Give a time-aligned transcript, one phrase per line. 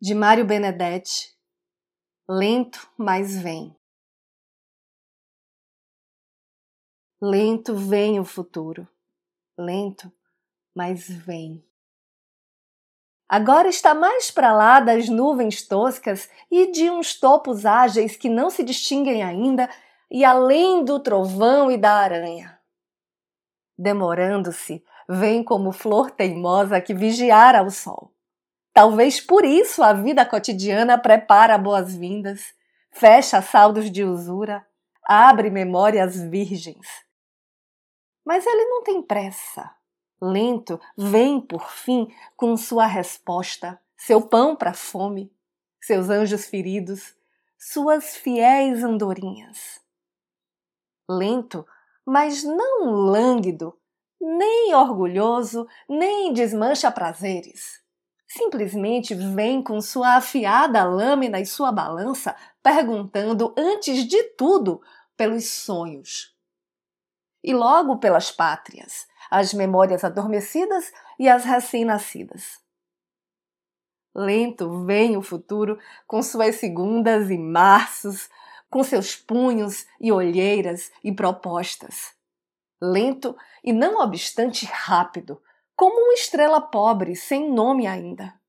[0.00, 1.34] de Mário Benedetti.
[2.28, 3.74] Lento, mas vem.
[7.20, 8.86] Lento vem o futuro.
[9.58, 10.12] Lento,
[10.74, 11.64] mas vem.
[13.26, 18.50] Agora está mais para lá das nuvens toscas e de uns topos ágeis que não
[18.50, 19.68] se distinguem ainda,
[20.10, 22.60] e além do trovão e da aranha.
[23.76, 28.15] Demorando-se, vem como flor teimosa que vigiara o sol.
[28.76, 32.52] Talvez por isso a vida cotidiana prepara boas-vindas,
[32.90, 34.66] fecha saldos de usura,
[35.02, 36.86] abre memórias virgens.
[38.22, 39.74] Mas ele não tem pressa.
[40.20, 45.32] Lento, vem por fim com sua resposta, seu pão para fome,
[45.80, 47.14] seus anjos feridos,
[47.58, 49.80] suas fiéis andorinhas.
[51.08, 51.66] Lento,
[52.04, 53.74] mas não lânguido,
[54.20, 57.85] nem orgulhoso, nem desmancha prazeres
[58.36, 64.80] simplesmente vem com sua afiada lâmina e sua balança, perguntando, antes de tudo,
[65.16, 66.36] pelos sonhos.
[67.42, 72.60] E logo pelas pátrias, as memórias adormecidas e as recém-nascidas.
[74.14, 78.30] Lento vem o futuro com suas segundas e marços,
[78.70, 82.14] com seus punhos e olheiras e propostas.
[82.80, 85.40] Lento e não obstante rápido,
[85.76, 88.40] como uma estrela pobre, sem nome ainda.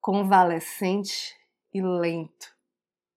[0.00, 1.36] Convalescente
[1.74, 2.56] e lento,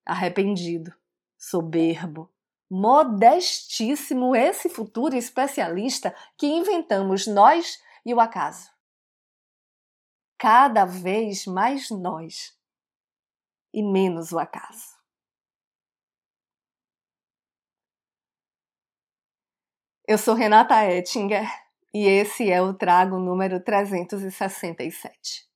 [0.04, 0.94] arrependido,
[1.38, 2.30] soberbo,
[2.70, 8.72] modestíssimo esse futuro especialista que inventamos nós e o acaso.
[10.38, 12.60] Cada vez mais nós
[13.72, 14.98] e menos o acaso.
[20.06, 21.63] Eu sou Renata Ettinger
[21.94, 25.53] e esse é o trago número 367.